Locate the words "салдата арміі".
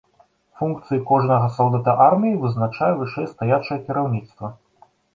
1.59-2.41